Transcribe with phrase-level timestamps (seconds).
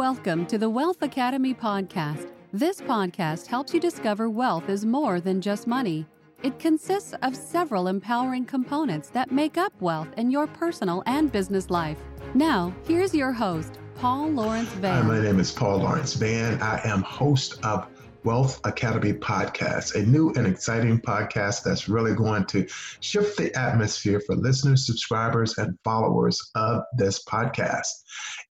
[0.00, 2.32] Welcome to the Wealth Academy podcast.
[2.54, 6.06] This podcast helps you discover wealth is more than just money.
[6.42, 11.68] It consists of several empowering components that make up wealth in your personal and business
[11.68, 11.98] life.
[12.32, 15.02] Now, here's your host, Paul Lawrence Vann.
[15.02, 16.62] Hi, my name is Paul Lawrence Vann.
[16.62, 17.86] I am host of
[18.24, 22.66] Wealth Academy podcast, a new and exciting podcast that's really going to
[23.00, 27.88] shift the atmosphere for listeners, subscribers, and followers of this podcast.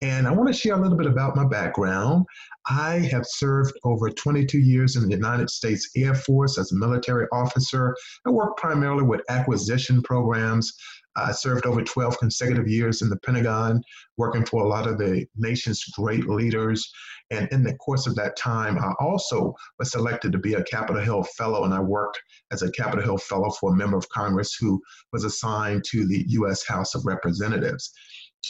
[0.02, 2.26] And I want to share a little bit about my background.
[2.68, 7.26] I have served over 22 years in the United States Air Force as a military
[7.32, 7.96] officer.
[8.26, 10.72] I work primarily with acquisition programs.
[11.16, 13.82] I served over 12 consecutive years in the Pentagon,
[14.16, 16.90] working for a lot of the nation's great leaders.
[17.30, 21.02] And in the course of that time, I also was selected to be a Capitol
[21.02, 22.20] Hill Fellow, and I worked
[22.52, 24.80] as a Capitol Hill Fellow for a member of Congress who
[25.12, 26.66] was assigned to the U.S.
[26.66, 27.92] House of Representatives.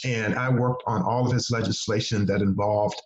[0.05, 3.01] And I worked on all of his legislation that involved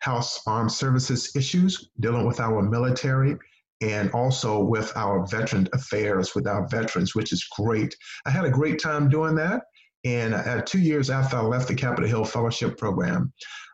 [0.00, 3.36] House Armed Services issues, dealing with our military,
[3.80, 7.94] and also with our veteran affairs with our veterans, which is great.
[8.26, 9.62] I had a great time doing that.
[10.04, 13.32] And uh, two years after I left the Capitol Hill Fellowship Program,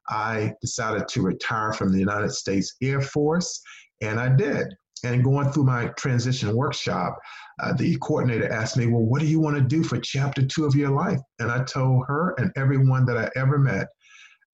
[0.09, 3.61] I decided to retire from the United States Air Force,
[4.01, 4.75] and I did.
[5.05, 7.19] And going through my transition workshop,
[7.63, 10.65] uh, the coordinator asked me, Well, what do you want to do for chapter two
[10.65, 11.21] of your life?
[11.39, 13.89] And I told her and everyone that I ever met,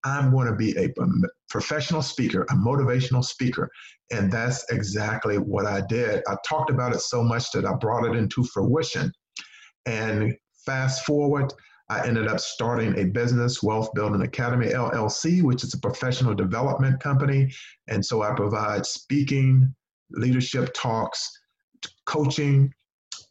[0.03, 0.89] I'm going to be a
[1.49, 3.69] professional speaker, a motivational speaker.
[4.11, 6.21] And that's exactly what I did.
[6.27, 9.11] I talked about it so much that I brought it into fruition.
[9.85, 10.33] And
[10.65, 11.53] fast forward,
[11.89, 16.99] I ended up starting a business, Wealth Building Academy LLC, which is a professional development
[16.99, 17.51] company.
[17.87, 19.73] And so I provide speaking,
[20.11, 21.29] leadership talks,
[22.05, 22.73] coaching.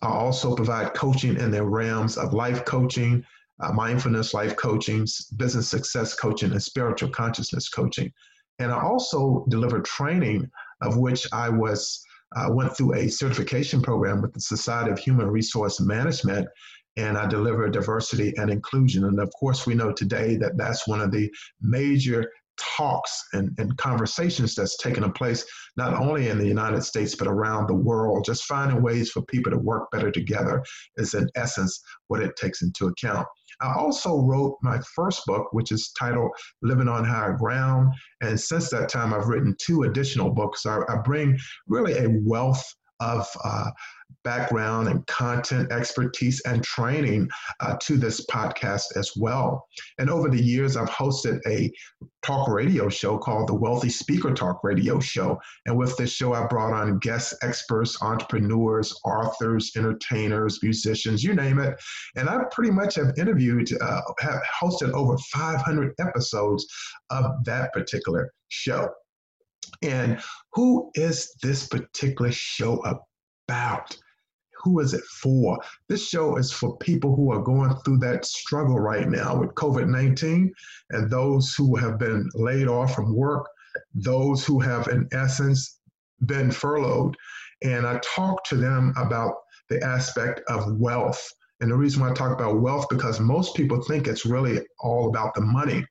[0.03, 3.25] I also provide coaching in the realms of life coaching,
[3.63, 8.13] uh, mindfulness life coaching, business success coaching, and spiritual consciousness coaching.
[8.59, 10.51] And I also deliver training,
[10.83, 12.05] of which I was
[12.37, 16.49] uh, went through a certification program with the Society of Human Resource Management
[16.97, 19.05] and I deliver diversity and inclusion.
[19.05, 23.77] And of course, we know today that that's one of the major talks and, and
[23.77, 25.45] conversations that's taking place
[25.77, 28.25] not only in the United States but around the world.
[28.25, 30.63] Just finding ways for people to work better together
[30.97, 33.27] is, in essence, what it takes into account.
[33.61, 36.31] I also wrote my first book, which is titled
[36.63, 37.93] Living on Higher Ground.
[38.21, 40.67] And since that time, I've written two additional books.
[40.67, 42.65] I, I bring really a wealth
[43.03, 43.71] of uh,
[44.25, 47.29] background and content expertise and training
[47.61, 49.67] uh, to this podcast as well.
[49.99, 51.71] And over the years, I've hosted a
[52.23, 55.41] talk radio show called the Wealthy Speaker Talk Radio Show.
[55.67, 61.59] And with this show, I brought on guest experts, entrepreneurs, authors, entertainers, musicians, you name
[61.59, 61.75] it.
[62.17, 66.67] And I pretty much have interviewed, uh, have hosted over 500 episodes
[67.11, 68.89] of that particular show.
[69.83, 70.21] And
[70.53, 72.83] who is this particular show
[73.49, 73.97] about?
[74.63, 75.59] Who is it for?
[75.89, 79.89] This show is for people who are going through that struggle right now with COVID
[79.89, 80.53] 19
[80.91, 83.49] and those who have been laid off from work,
[83.95, 85.81] those who have, in essence,
[86.27, 87.17] been furloughed.
[87.63, 89.35] And I talk to them about
[89.69, 91.29] the aspect of wealth.
[91.61, 95.09] And the reason why I talk about wealth because most people think it's really all
[95.09, 95.85] about the money.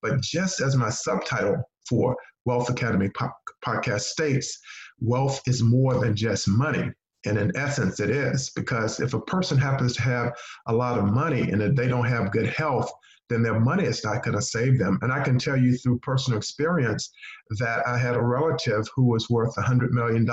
[0.00, 3.30] But just as my subtitle for Wealth Academy po-
[3.64, 4.58] podcast states,
[5.00, 6.90] wealth is more than just money.
[7.26, 10.32] And in essence, it is because if a person happens to have
[10.66, 12.90] a lot of money and if they don't have good health,
[13.30, 14.98] then their money is not going to save them.
[15.00, 17.10] And I can tell you through personal experience
[17.58, 20.28] that I had a relative who was worth $100 million.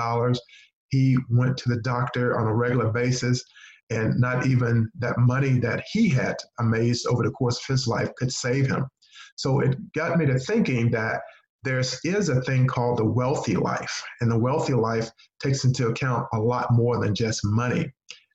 [0.90, 3.42] He went to the doctor on a regular basis,
[3.88, 8.10] and not even that money that he had amazed over the course of his life
[8.16, 8.86] could save him.
[9.36, 11.22] So it got me to thinking that
[11.64, 16.26] there is a thing called the wealthy life, and the wealthy life takes into account
[16.32, 17.92] a lot more than just money.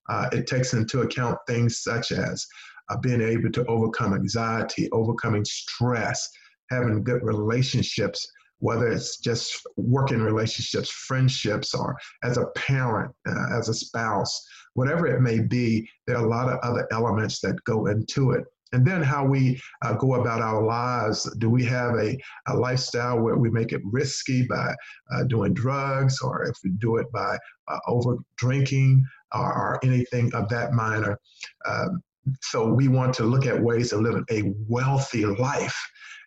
[0.10, 2.46] Uh, it takes into account things such as
[2.90, 6.30] uh, being able to overcome anxiety, overcoming stress,
[6.70, 13.68] having good relationships, whether it's just working relationships, friendships, or as a parent, uh, as
[13.68, 14.42] a spouse,
[14.74, 18.46] whatever it may be, there are a lot of other elements that go into it
[18.74, 21.24] and then how we uh, go about our lives.
[21.38, 22.18] Do we have a,
[22.48, 24.74] a lifestyle where we make it risky by
[25.14, 27.38] uh, doing drugs, or if we do it by
[27.68, 29.04] uh, over drinking
[29.34, 31.18] or, or, anything of that minor?
[31.66, 32.02] Um,
[32.42, 35.78] so we want to look at ways of living a wealthy life.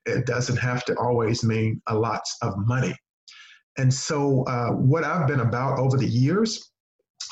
[0.07, 2.95] It doesn't have to always mean a lot of money.
[3.79, 6.69] And so, uh, what I've been about over the years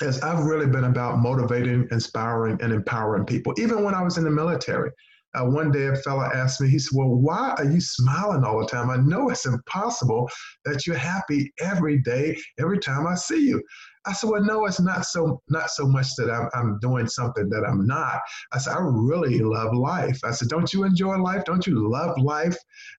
[0.03, 3.53] is I've really been about motivating, inspiring, and empowering people.
[3.59, 4.91] Even when I was in the military,
[5.35, 8.61] uh, one day a fella asked me, he said, Well, why are you smiling all
[8.61, 8.89] the time?
[8.91, 10.29] I know it's impossible
[10.65, 13.63] that you're happy every day, every time I see you.
[14.07, 17.49] I said, Well, no, it's not so not so much that I'm, I'm doing something
[17.51, 18.21] that I'm not.
[18.53, 20.19] I said, I really love life.
[20.25, 21.45] I said, Don't you enjoy life?
[21.45, 22.57] Don't you love life?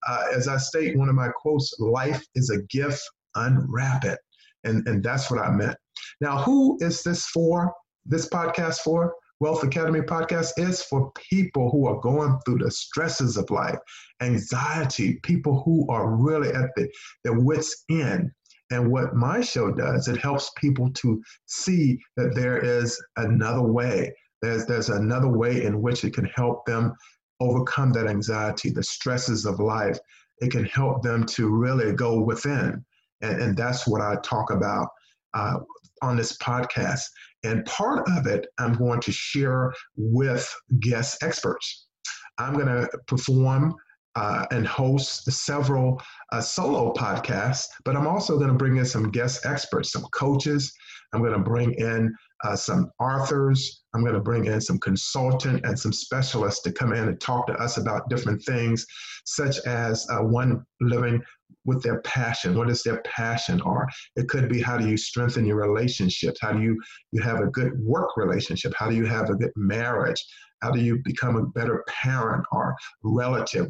[0.07, 3.01] Uh, as I state one of my quotes, life is a gift,
[3.35, 4.19] unwrap it.
[4.65, 5.77] And, and that's what I meant.
[6.21, 7.73] Now, who is this for?
[8.05, 9.13] This podcast for?
[9.39, 13.79] Wealth Academy podcast is for people who are going through the stresses of life,
[14.21, 16.89] anxiety, people who are really at the,
[17.23, 18.31] their wits' end.
[18.71, 24.13] And what my show does, it helps people to see that there is another way.
[24.41, 26.93] There's, there's another way in which it can help them
[27.39, 29.97] overcome that anxiety, the stresses of life.
[30.39, 32.85] It can help them to really go within.
[33.21, 34.89] And, and that's what I talk about
[35.33, 35.59] uh,
[36.01, 37.03] on this podcast.
[37.43, 41.87] And part of it, I'm going to share with guest experts.
[42.37, 43.75] I'm going to perform
[44.15, 46.01] uh, and host several
[46.31, 50.73] uh, solo podcasts, but I'm also going to bring in some guest experts, some coaches.
[51.13, 52.13] I'm going to bring in
[52.43, 53.83] uh, some authors.
[53.93, 57.47] I'm going to bring in some consultant and some specialists to come in and talk
[57.47, 58.85] to us about different things,
[59.25, 61.21] such as uh, one living
[61.65, 62.57] with their passion.
[62.57, 63.61] What is their passion?
[63.61, 66.39] Or it could be how do you strengthen your relationships?
[66.41, 66.79] How do you
[67.11, 68.73] you have a good work relationship?
[68.75, 70.23] How do you have a good marriage?
[70.61, 73.67] How do you become a better parent or relative?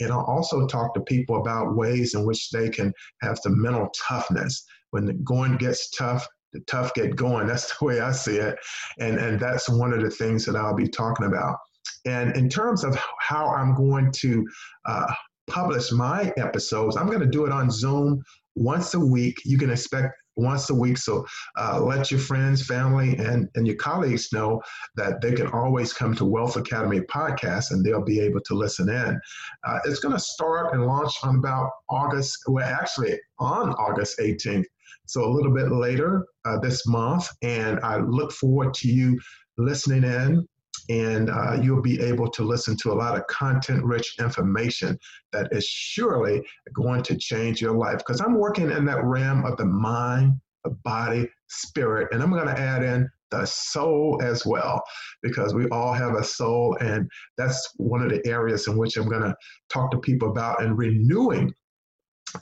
[0.00, 2.92] And I'll also talk to people about ways in which they can
[3.22, 4.64] have the mental toughness.
[4.90, 7.46] When the going gets tough, the tough get going.
[7.48, 8.56] That's the way I see it.
[8.98, 11.56] And, and that's one of the things that I'll be talking about.
[12.06, 14.46] And in terms of how I'm going to
[14.86, 15.12] uh,
[15.50, 18.22] publish my episodes, I'm going to do it on Zoom
[18.54, 19.36] once a week.
[19.44, 20.98] You can expect once a week.
[20.98, 21.26] So
[21.58, 24.60] uh, let your friends, family, and, and your colleagues know
[24.96, 28.88] that they can always come to Wealth Academy podcast and they'll be able to listen
[28.88, 29.20] in.
[29.66, 34.64] Uh, it's going to start and launch on about August, well, actually on August 18th.
[35.06, 37.28] So a little bit later uh, this month.
[37.42, 39.18] And I look forward to you
[39.58, 40.46] listening in
[40.88, 44.98] and uh, you'll be able to listen to a lot of content rich information
[45.32, 46.42] that is surely
[46.72, 47.98] going to change your life.
[47.98, 52.46] Because I'm working in that realm of the mind, the body, spirit, and I'm going
[52.46, 54.82] to add in the soul as well,
[55.22, 59.08] because we all have a soul, and that's one of the areas in which I'm
[59.08, 59.36] going to
[59.68, 61.54] talk to people about and renewing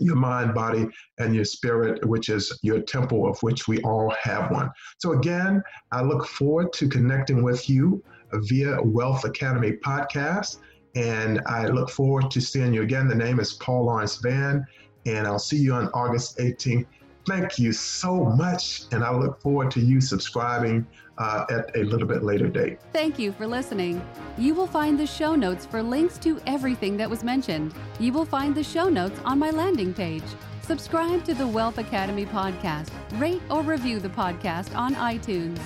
[0.00, 0.86] your mind, body,
[1.18, 4.70] and your spirit, which is your temple, of which we all have one.
[4.98, 5.62] So, again,
[5.92, 8.02] I look forward to connecting with you
[8.32, 10.58] via Wealth Academy podcast.
[10.94, 13.08] And I look forward to seeing you again.
[13.08, 14.66] The name is Paul Lawrence Vann,
[15.06, 16.86] and I'll see you on August 18th.
[17.26, 20.86] Thank you so much, and I look forward to you subscribing
[21.18, 22.78] uh, at a little bit later date.
[22.92, 24.02] Thank you for listening.
[24.38, 27.74] You will find the show notes for links to everything that was mentioned.
[28.00, 30.22] You will find the show notes on my landing page.
[30.62, 35.58] Subscribe to the Wealth Academy podcast, rate or review the podcast on iTunes.